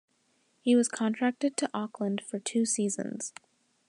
[0.63, 3.33] He was contracted to Auckland for two seasons.